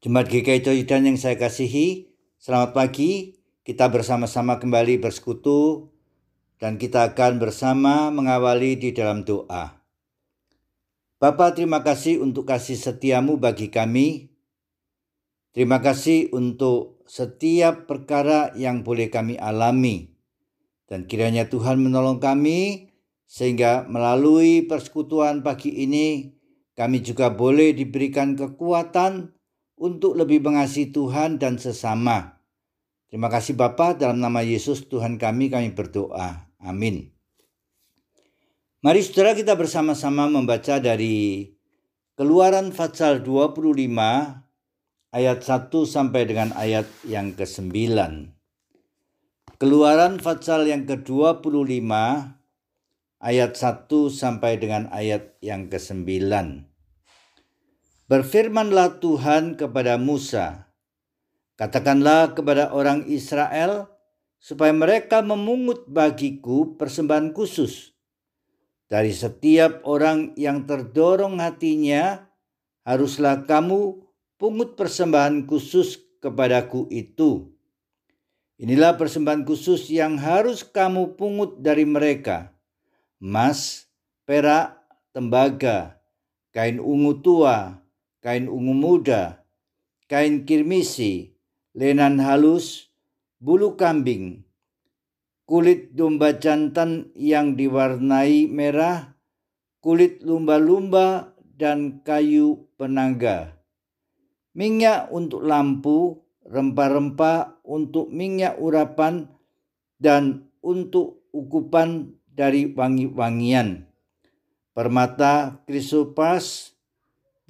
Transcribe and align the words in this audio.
Jemaat 0.00 0.32
GKI 0.32 0.64
Coidan 0.64 1.12
yang 1.12 1.20
saya 1.20 1.36
kasihi, 1.36 2.08
selamat 2.40 2.72
pagi. 2.72 3.36
Kita 3.60 3.92
bersama-sama 3.92 4.56
kembali 4.56 4.96
bersekutu 4.96 5.92
dan 6.56 6.80
kita 6.80 7.12
akan 7.12 7.36
bersama 7.36 8.08
mengawali 8.08 8.80
di 8.80 8.96
dalam 8.96 9.28
doa. 9.28 9.76
Bapa, 11.20 11.52
terima 11.52 11.84
kasih 11.84 12.16
untuk 12.16 12.48
kasih 12.48 12.80
setiamu 12.80 13.36
bagi 13.36 13.68
kami. 13.68 14.32
Terima 15.52 15.84
kasih 15.84 16.32
untuk 16.32 17.04
setiap 17.04 17.84
perkara 17.84 18.56
yang 18.56 18.80
boleh 18.80 19.12
kami 19.12 19.36
alami. 19.36 20.16
Dan 20.88 21.04
kiranya 21.04 21.52
Tuhan 21.52 21.76
menolong 21.76 22.24
kami 22.24 22.88
sehingga 23.28 23.84
melalui 23.84 24.64
persekutuan 24.64 25.44
pagi 25.44 25.76
ini 25.76 26.32
kami 26.72 27.04
juga 27.04 27.28
boleh 27.28 27.76
diberikan 27.76 28.32
kekuatan 28.32 29.36
untuk 29.80 30.12
lebih 30.12 30.44
mengasihi 30.44 30.92
Tuhan 30.92 31.40
dan 31.40 31.56
sesama. 31.56 32.36
Terima 33.08 33.32
kasih 33.32 33.56
Bapa 33.56 33.96
dalam 33.96 34.20
nama 34.20 34.44
Yesus 34.44 34.86
Tuhan 34.86 35.16
kami 35.16 35.48
kami 35.48 35.72
berdoa. 35.72 36.46
Amin. 36.60 37.10
Mari 38.84 39.00
saudara 39.00 39.32
kita 39.32 39.56
bersama-sama 39.56 40.28
membaca 40.28 40.78
dari 40.78 41.48
Keluaran 42.14 42.70
Fatsal 42.76 43.24
25 43.24 43.88
ayat 45.10 45.38
1 45.42 45.72
sampai 45.88 46.22
dengan 46.28 46.52
ayat 46.52 46.86
yang 47.08 47.32
ke-9. 47.32 47.72
Keluaran 49.60 50.20
Fatsal 50.20 50.68
yang 50.68 50.84
ke-25 50.88 51.92
ayat 53.20 53.52
1 53.52 53.88
sampai 54.12 54.52
dengan 54.56 54.88
ayat 54.92 55.36
yang 55.44 55.68
ke-9. 55.68 56.69
Berfirmanlah 58.10 58.98
Tuhan 58.98 59.54
kepada 59.54 59.94
Musa, 59.94 60.66
Katakanlah 61.54 62.34
kepada 62.34 62.74
orang 62.74 63.06
Israel, 63.06 63.86
supaya 64.42 64.74
mereka 64.74 65.22
memungut 65.22 65.86
bagiku 65.86 66.74
persembahan 66.74 67.30
khusus. 67.30 67.94
Dari 68.90 69.14
setiap 69.14 69.86
orang 69.86 70.34
yang 70.34 70.66
terdorong 70.66 71.38
hatinya, 71.38 72.26
haruslah 72.82 73.46
kamu 73.46 74.02
pungut 74.42 74.74
persembahan 74.74 75.46
khusus 75.46 76.02
kepadaku 76.18 76.90
itu. 76.90 77.54
Inilah 78.58 78.98
persembahan 78.98 79.46
khusus 79.46 79.86
yang 79.86 80.18
harus 80.18 80.66
kamu 80.66 81.14
pungut 81.14 81.62
dari 81.62 81.86
mereka. 81.86 82.50
Emas, 83.22 83.86
perak, 84.26 84.82
tembaga, 85.14 86.02
kain 86.50 86.82
ungu 86.82 87.22
tua, 87.22 87.79
kain 88.20 88.46
ungu 88.48 88.76
muda, 88.76 89.44
kain 90.08 90.44
kirmisi, 90.44 91.32
lenan 91.72 92.20
halus, 92.20 92.92
bulu 93.40 93.76
kambing, 93.80 94.44
kulit 95.48 95.96
domba 95.96 96.36
jantan 96.36 97.10
yang 97.16 97.56
diwarnai 97.56 98.46
merah, 98.46 99.16
kulit 99.80 100.20
lumba-lumba, 100.22 101.34
dan 101.60 102.00
kayu 102.00 102.72
penangga. 102.80 103.60
Minyak 104.56 105.12
untuk 105.12 105.44
lampu, 105.44 106.24
rempah-rempah 106.48 107.60
untuk 107.68 108.08
minyak 108.08 108.56
urapan, 108.56 109.28
dan 110.00 110.48
untuk 110.64 111.28
ukupan 111.32 112.16
dari 112.24 112.72
wangi-wangian. 112.72 113.84
Permata 114.72 115.60
krisopas 115.68 116.69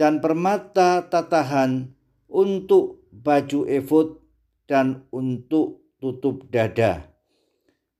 dan 0.01 0.25
permata 0.25 1.05
tatahan 1.13 1.93
untuk 2.25 3.05
baju 3.13 3.69
efod 3.69 4.17
dan 4.65 5.05
untuk 5.13 5.85
tutup 6.01 6.49
dada. 6.49 7.13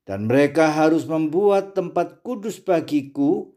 Dan 0.09 0.25
mereka 0.25 0.73
harus 0.73 1.05
membuat 1.05 1.77
tempat 1.77 2.25
kudus 2.25 2.57
bagiku 2.57 3.53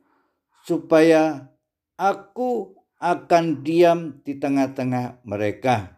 supaya 0.67 1.55
aku 1.95 2.75
akan 2.99 3.63
diam 3.63 4.19
di 4.27 4.35
tengah-tengah 4.35 5.23
mereka. 5.23 5.95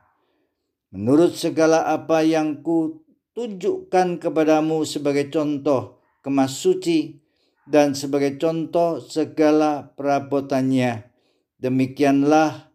Menurut 0.94 1.34
segala 1.34 1.90
apa 1.90 2.22
yang 2.22 2.62
ku 2.62 3.02
tunjukkan 3.34 4.22
kepadamu 4.22 4.86
sebagai 4.86 5.34
contoh 5.34 5.98
kemas 6.22 6.62
suci 6.62 7.26
dan 7.66 7.98
sebagai 7.98 8.38
contoh 8.38 9.02
segala 9.02 9.92
perabotannya 9.98 11.15
demikianlah 11.60 12.72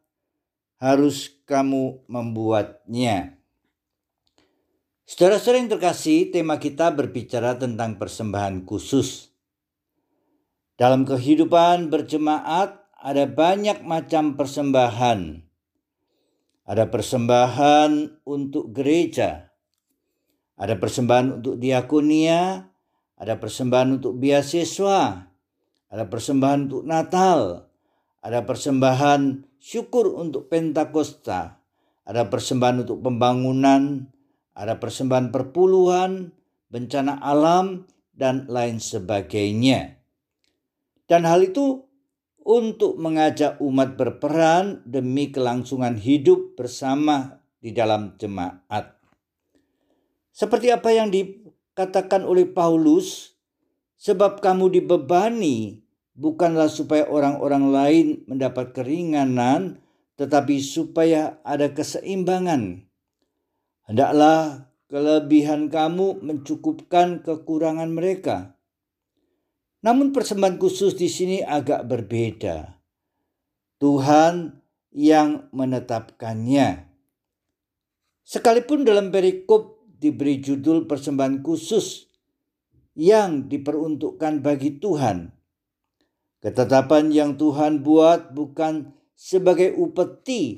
harus 0.81 1.29
kamu 1.45 2.05
membuatnya. 2.09 3.37
Saudara-saudara 5.05 5.59
yang 5.61 5.71
terkasih, 5.75 6.31
tema 6.31 6.57
kita 6.63 6.95
berbicara 6.95 7.59
tentang 7.59 7.99
persembahan 7.99 8.63
khusus. 8.63 9.35
Dalam 10.79 11.05
kehidupan 11.05 11.91
berjemaat 11.91 12.81
ada 13.01 13.25
banyak 13.27 13.83
macam 13.85 14.37
persembahan. 14.39 15.45
Ada 16.71 16.87
persembahan 16.87 18.23
untuk 18.23 18.71
gereja, 18.71 19.51
ada 20.55 20.79
persembahan 20.79 21.43
untuk 21.43 21.59
diakonia, 21.59 22.71
ada 23.19 23.35
persembahan 23.35 23.99
untuk 23.99 24.15
beasiswa, 24.21 25.27
ada 25.91 26.05
persembahan 26.07 26.71
untuk 26.71 26.85
Natal, 26.87 27.70
ada 28.21 28.45
persembahan 28.45 29.49
syukur 29.61 30.13
untuk 30.17 30.53
Pentakosta, 30.53 31.61
ada 32.05 32.29
persembahan 32.29 32.85
untuk 32.89 33.01
pembangunan, 33.01 34.09
ada 34.53 34.77
persembahan 34.77 35.33
perpuluhan, 35.33 36.33
bencana 36.69 37.21
alam, 37.21 37.89
dan 38.13 38.45
lain 38.49 38.77
sebagainya. 38.77 39.97
Dan 41.09 41.25
hal 41.25 41.49
itu 41.49 41.91
untuk 42.45 42.97
mengajak 43.01 43.61
umat 43.61 43.97
berperan 43.97 44.85
demi 44.85 45.33
kelangsungan 45.33 45.97
hidup 45.97 46.57
bersama 46.57 47.41
di 47.61 47.73
dalam 47.73 48.17
jemaat. 48.17 49.01
Seperti 50.31 50.73
apa 50.73 50.89
yang 50.93 51.13
dikatakan 51.13 52.25
oleh 52.25 52.49
Paulus, 52.49 53.37
sebab 54.01 54.41
kamu 54.41 54.81
dibebani 54.81 55.85
bukanlah 56.15 56.71
supaya 56.71 57.07
orang-orang 57.07 57.65
lain 57.71 58.07
mendapat 58.27 58.75
keringanan, 58.75 59.83
tetapi 60.21 60.61
supaya 60.61 61.41
ada 61.47 61.73
keseimbangan. 61.73 62.85
Hendaklah 63.89 64.71
kelebihan 64.91 65.71
kamu 65.71 66.21
mencukupkan 66.21 67.23
kekurangan 67.23 67.91
mereka. 67.91 68.59
Namun 69.81 70.13
persembahan 70.13 70.61
khusus 70.61 70.93
di 70.93 71.09
sini 71.09 71.41
agak 71.41 71.89
berbeda. 71.89 72.77
Tuhan 73.81 74.61
yang 74.93 75.49
menetapkannya. 75.57 76.91
Sekalipun 78.21 78.85
dalam 78.85 79.09
perikop 79.09 79.81
diberi 79.89 80.39
judul 80.39 80.85
persembahan 80.85 81.41
khusus 81.41 82.07
yang 82.93 83.49
diperuntukkan 83.49 84.45
bagi 84.45 84.77
Tuhan, 84.77 85.33
Ketetapan 86.41 87.13
yang 87.13 87.37
Tuhan 87.37 87.85
buat 87.85 88.33
bukan 88.33 88.97
sebagai 89.13 89.77
upeti, 89.77 90.57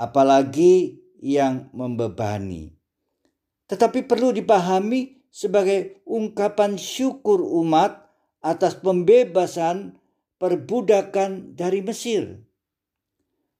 apalagi 0.00 0.96
yang 1.20 1.68
membebani. 1.76 2.72
Tetapi 3.68 4.08
perlu 4.08 4.32
dipahami 4.32 5.28
sebagai 5.28 6.00
ungkapan 6.08 6.80
syukur 6.80 7.44
umat 7.44 8.08
atas 8.40 8.80
pembebasan 8.80 10.00
perbudakan 10.40 11.52
dari 11.52 11.84
Mesir. 11.84 12.40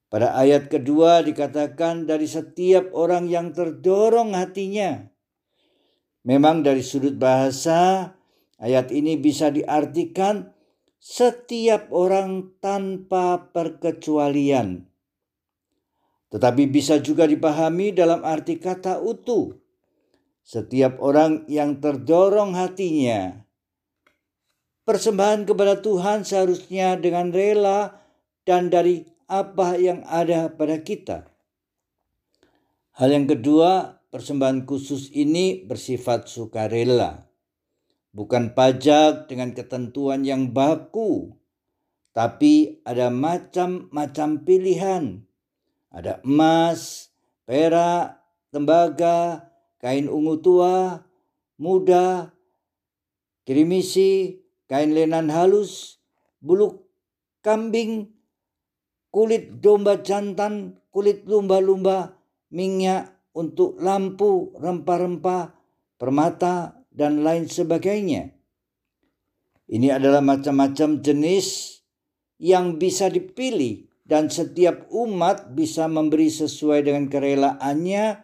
Pada 0.09 0.33
ayat 0.37 0.71
kedua 0.71 1.21
dikatakan 1.21 2.09
dari 2.09 2.25
setiap 2.25 2.89
orang 2.95 3.29
yang 3.29 3.51
terdorong 3.51 4.33
hatinya. 4.33 5.03
Memang 6.25 6.65
dari 6.65 6.81
sudut 6.81 7.13
bahasa 7.19 8.13
ayat 8.57 8.89
ini 8.89 9.19
bisa 9.19 9.53
diartikan 9.53 10.54
setiap 11.05 11.93
orang 11.93 12.57
tanpa 12.57 13.53
perkecualian. 13.53 14.89
Tetapi 16.33 16.65
bisa 16.65 16.97
juga 16.97 17.29
dipahami 17.29 17.93
dalam 17.93 18.25
arti 18.25 18.57
kata 18.57 19.05
utuh. 19.05 19.53
Setiap 20.41 20.97
orang 20.97 21.45
yang 21.45 21.77
terdorong 21.77 22.57
hatinya. 22.57 23.45
Persembahan 24.81 25.45
kepada 25.45 25.77
Tuhan 25.77 26.25
seharusnya 26.25 26.97
dengan 26.97 27.29
rela 27.29 28.01
dan 28.41 28.73
dari 28.73 29.05
apa 29.29 29.77
yang 29.77 30.01
ada 30.09 30.49
pada 30.57 30.81
kita. 30.81 31.29
Hal 32.97 33.13
yang 33.13 33.29
kedua, 33.29 34.01
persembahan 34.09 34.65
khusus 34.65 35.13
ini 35.13 35.65
bersifat 35.65 36.29
sukarela 36.29 37.25
bukan 38.15 38.55
pajak 38.55 39.27
dengan 39.27 39.51
ketentuan 39.51 40.23
yang 40.23 40.55
baku, 40.55 41.35
tapi 42.15 42.79
ada 42.87 43.11
macam-macam 43.11 44.29
pilihan. 44.47 45.03
Ada 45.91 46.23
emas, 46.23 47.11
perak, 47.43 48.23
tembaga, 48.55 49.51
kain 49.83 50.07
ungu 50.07 50.39
tua, 50.39 51.03
muda, 51.59 52.31
kirimisi, 53.43 54.39
kain 54.71 54.95
lenan 54.95 55.27
halus, 55.27 55.99
bulu 56.39 56.87
kambing, 57.43 58.15
kulit 59.11 59.59
domba 59.59 59.99
jantan, 59.99 60.79
kulit 60.87 61.27
lumba-lumba, 61.27 62.15
minyak 62.47 63.11
untuk 63.35 63.75
lampu, 63.79 64.55
rempah-rempah, 64.55 65.51
permata, 65.99 66.84
dan 66.95 67.27
lain 67.27 67.51
sebagainya. 67.51 68.31
Ini 69.67 69.99
adalah 69.99 70.23
macam-macam 70.23 71.03
jenis 71.03 71.77
yang 72.39 72.79
bisa 72.79 73.11
dipilih 73.11 73.91
dan 74.07 74.31
setiap 74.31 74.87
umat 74.93 75.51
bisa 75.51 75.91
memberi 75.91 76.31
sesuai 76.31 76.87
dengan 76.87 77.11
kerelaannya 77.11 78.23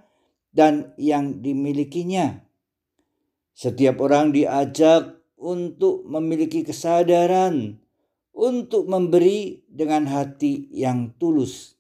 dan 0.56 0.96
yang 0.96 1.44
dimilikinya. 1.44 2.48
Setiap 3.52 4.00
orang 4.00 4.32
diajak 4.32 5.20
untuk 5.42 6.06
memiliki 6.08 6.64
kesadaran 6.64 7.82
untuk 8.32 8.88
memberi 8.88 9.66
dengan 9.68 10.08
hati 10.08 10.70
yang 10.72 11.18
tulus. 11.18 11.76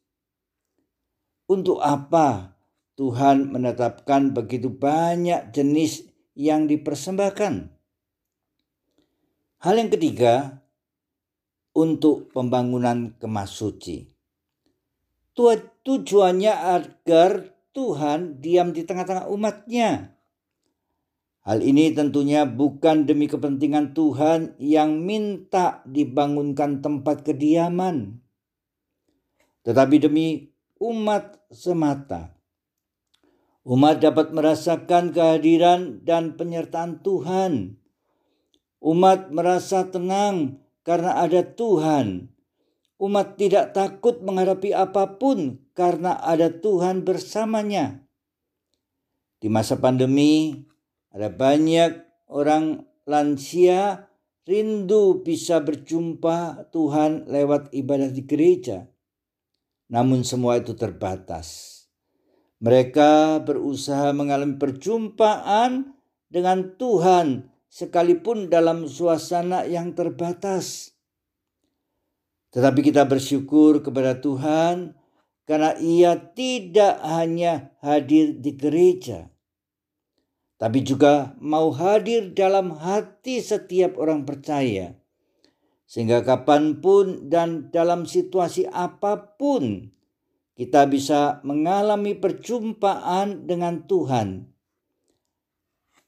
Untuk 1.48 1.80
apa 1.80 2.58
Tuhan 2.98 3.54
menetapkan 3.54 4.36
begitu 4.36 4.72
banyak 4.72 5.54
jenis 5.56 6.11
yang 6.38 6.68
dipersembahkan? 6.68 7.54
Hal 9.62 9.74
yang 9.78 9.90
ketiga, 9.94 10.62
untuk 11.72 12.32
pembangunan 12.36 13.16
kemas 13.16 13.56
suci. 13.56 14.12
Tujuannya 15.82 16.54
agar 16.54 17.58
Tuhan 17.72 18.44
diam 18.44 18.76
di 18.76 18.84
tengah-tengah 18.86 19.32
umatnya. 19.32 20.14
Hal 21.42 21.66
ini 21.66 21.90
tentunya 21.90 22.46
bukan 22.46 23.10
demi 23.10 23.26
kepentingan 23.26 23.98
Tuhan 23.98 24.60
yang 24.62 25.02
minta 25.02 25.82
dibangunkan 25.90 26.86
tempat 26.86 27.26
kediaman, 27.26 28.22
tetapi 29.66 29.96
demi 29.98 30.54
umat 30.78 31.42
semata. 31.50 32.38
Umat 33.62 34.02
dapat 34.02 34.34
merasakan 34.34 35.14
kehadiran 35.14 36.02
dan 36.02 36.34
penyertaan 36.34 37.06
Tuhan. 37.06 37.78
Umat 38.82 39.30
merasa 39.30 39.86
tenang 39.86 40.66
karena 40.82 41.22
ada 41.22 41.46
Tuhan. 41.46 42.34
Umat 42.98 43.38
tidak 43.38 43.78
takut 43.78 44.26
menghadapi 44.26 44.74
apa 44.74 45.22
pun 45.22 45.62
karena 45.78 46.18
ada 46.18 46.50
Tuhan 46.50 47.06
bersamanya. 47.06 48.02
Di 49.38 49.50
masa 49.50 49.78
pandemi, 49.78 50.66
ada 51.14 51.30
banyak 51.30 52.02
orang 52.34 52.86
lansia 53.06 54.10
rindu 54.46 55.22
bisa 55.22 55.62
berjumpa 55.62 56.70
Tuhan 56.74 57.30
lewat 57.30 57.74
ibadah 57.78 58.10
di 58.10 58.26
gereja. 58.26 58.90
Namun 59.94 60.26
semua 60.26 60.58
itu 60.58 60.74
terbatas. 60.74 61.71
Mereka 62.62 63.42
berusaha 63.42 64.14
mengalami 64.14 64.62
perjumpaan 64.62 65.98
dengan 66.30 66.78
Tuhan 66.78 67.50
sekalipun 67.74 68.54
dalam 68.54 68.86
suasana 68.86 69.66
yang 69.66 69.98
terbatas. 69.98 70.94
Tetapi 72.54 72.80
kita 72.86 73.10
bersyukur 73.10 73.82
kepada 73.82 74.22
Tuhan 74.22 74.94
karena 75.50 75.74
Ia 75.82 76.14
tidak 76.38 77.02
hanya 77.02 77.74
hadir 77.82 78.38
di 78.38 78.54
gereja, 78.54 79.32
tapi 80.62 80.86
juga 80.86 81.34
mau 81.42 81.74
hadir 81.74 82.36
dalam 82.38 82.78
hati 82.78 83.42
setiap 83.42 83.98
orang 83.98 84.28
percaya. 84.28 84.94
Sehingga 85.90 86.22
kapan 86.22 86.80
pun 86.80 87.32
dan 87.32 87.74
dalam 87.74 88.06
situasi 88.06 88.70
apa 88.70 89.36
pun 89.40 89.92
kita 90.62 90.86
bisa 90.86 91.42
mengalami 91.42 92.14
perjumpaan 92.14 93.50
dengan 93.50 93.90
Tuhan 93.90 94.52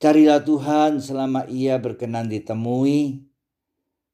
Carilah 0.03 0.43
Tuhan 0.43 0.99
selama 0.99 1.47
ia 1.47 1.79
berkenan 1.79 2.27
ditemui. 2.27 3.23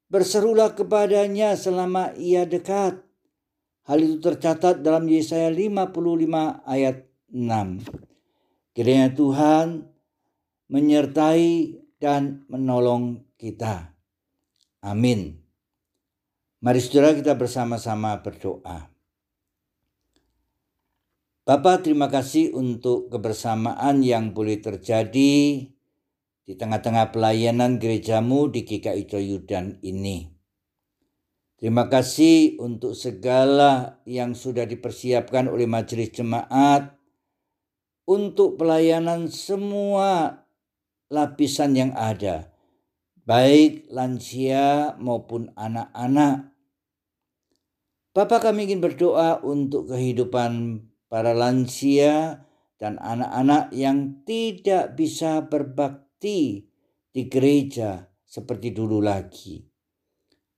Berserulah 0.06 0.78
kepadanya 0.78 1.58
selama 1.58 2.14
ia 2.14 2.46
dekat. 2.46 3.02
Hal 3.90 3.98
itu 3.98 4.22
tercatat 4.22 4.86
dalam 4.86 5.10
Yesaya 5.10 5.50
55 5.50 6.62
ayat 6.62 7.10
6. 7.34 7.82
Kiranya 8.70 9.10
Tuhan 9.18 9.66
menyertai 10.70 11.82
dan 11.98 12.46
menolong 12.46 13.26
kita. 13.34 13.90
Amin. 14.86 15.42
Mari 16.62 16.78
saudara 16.78 17.18
kita 17.18 17.34
bersama-sama 17.34 18.14
berdoa. 18.22 18.86
Bapak 21.50 21.82
terima 21.82 22.06
kasih 22.06 22.54
untuk 22.54 23.10
kebersamaan 23.10 24.06
yang 24.06 24.30
boleh 24.30 24.62
terjadi 24.62 25.66
di 26.46 26.52
tengah-tengah 26.54 27.10
pelayanan 27.10 27.82
gerejamu 27.82 28.46
di 28.46 28.62
GKI 28.62 29.10
Coyudan 29.10 29.82
ini. 29.82 30.30
Terima 31.58 31.90
kasih 31.90 32.54
untuk 32.62 32.94
segala 32.94 33.98
yang 34.06 34.38
sudah 34.38 34.62
dipersiapkan 34.62 35.50
oleh 35.50 35.66
majelis 35.66 36.14
jemaat 36.14 36.94
untuk 38.06 38.54
pelayanan 38.54 39.26
semua 39.26 40.46
lapisan 41.10 41.74
yang 41.74 41.90
ada, 41.98 42.46
baik 43.26 43.90
lansia 43.90 44.94
maupun 45.02 45.50
anak-anak. 45.58 46.54
Bapak 48.14 48.38
kami 48.38 48.70
ingin 48.70 48.78
berdoa 48.78 49.42
untuk 49.42 49.90
kehidupan 49.90 50.86
para 51.10 51.34
lansia 51.34 52.46
dan 52.78 52.96
anak-anak 53.02 53.74
yang 53.74 54.22
tidak 54.22 54.94
bisa 54.94 55.44
berbakti 55.50 56.70
di 57.10 57.22
gereja 57.26 58.08
seperti 58.22 58.70
dulu 58.70 59.02
lagi. 59.02 59.66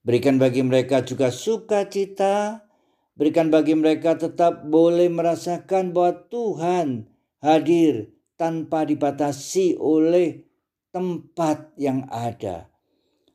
Berikan 0.04 0.36
bagi 0.36 0.60
mereka 0.60 1.00
juga 1.02 1.32
sukacita, 1.32 2.68
berikan 3.16 3.48
bagi 3.48 3.72
mereka 3.72 4.20
tetap 4.20 4.68
boleh 4.68 5.08
merasakan 5.08 5.96
bahwa 5.96 6.28
Tuhan 6.28 7.08
hadir 7.40 8.12
tanpa 8.36 8.84
dibatasi 8.84 9.80
oleh 9.80 10.44
tempat 10.92 11.72
yang 11.80 12.04
ada. 12.12 12.68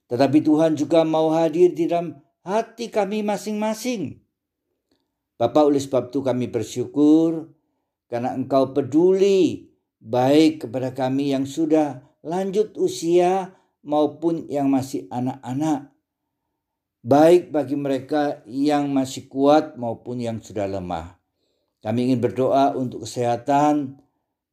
Tetapi 0.08 0.40
Tuhan 0.46 0.78
juga 0.78 1.04
mau 1.04 1.34
hadir 1.34 1.74
di 1.74 1.90
dalam 1.90 2.20
hati 2.46 2.88
kami 2.88 3.26
masing-masing. 3.26 4.27
Bapak 5.38 5.70
oleh 5.70 5.78
sebab 5.78 6.10
itu 6.10 6.26
kami 6.26 6.50
bersyukur 6.50 7.54
karena 8.10 8.34
engkau 8.34 8.74
peduli 8.74 9.70
baik 10.02 10.66
kepada 10.66 10.98
kami 10.98 11.34
yang 11.34 11.46
sudah 11.46 12.02
lanjut 12.26 12.74
usia 12.78 13.54
maupun 13.86 14.50
yang 14.50 14.74
masih 14.74 15.06
anak-anak. 15.14 15.94
Baik 17.06 17.54
bagi 17.54 17.78
mereka 17.78 18.42
yang 18.50 18.90
masih 18.92 19.30
kuat 19.30 19.78
maupun 19.78 20.20
yang 20.20 20.42
sudah 20.42 20.66
lemah. 20.68 21.22
Kami 21.80 22.12
ingin 22.12 22.20
berdoa 22.20 22.74
untuk 22.74 23.06
kesehatan 23.06 24.02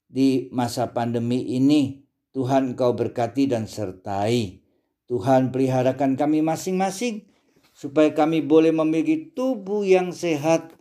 di 0.07 0.53
masa 0.53 0.93
pandemi 0.95 1.43
ini. 1.57 2.05
Tuhan 2.31 2.77
kau 2.79 2.95
berkati 2.95 3.51
dan 3.51 3.67
sertai. 3.67 4.63
Tuhan 5.09 5.51
peliharakan 5.51 6.15
kami 6.15 6.45
masing-masing 6.45 7.34
supaya 7.75 8.15
kami 8.15 8.41
boleh 8.41 8.71
memiliki 8.71 9.35
tubuh 9.35 9.83
yang 9.83 10.15
sehat 10.15 10.73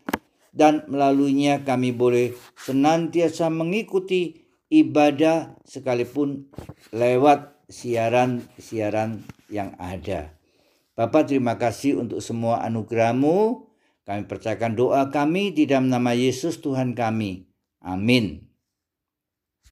dan 0.53 0.85
melaluinya 0.85 1.65
kami 1.65 1.89
boleh 1.89 2.37
senantiasa 2.53 3.49
mengikuti 3.49 4.45
ibadah 4.69 5.57
sekalipun 5.65 6.53
lewat 6.93 7.57
siaran-siaran 7.65 9.25
yang 9.49 9.73
ada. 9.81 10.37
Bapak 10.93 11.33
terima 11.33 11.57
kasih 11.57 11.97
untuk 11.97 12.21
semua 12.21 12.61
anugerahmu. 12.61 13.65
Kami 14.05 14.29
percayakan 14.29 14.77
doa 14.77 15.09
kami 15.09 15.49
di 15.49 15.65
dalam 15.65 15.89
nama 15.89 16.13
Yesus 16.13 16.61
Tuhan 16.61 16.93
kami. 16.93 17.49
Amin. 17.81 18.52